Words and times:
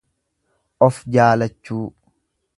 Of 0.87 0.97
jaalachuu. 1.13 1.85